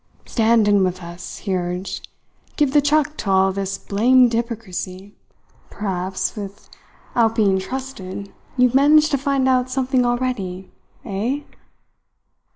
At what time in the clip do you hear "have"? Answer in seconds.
8.69-8.73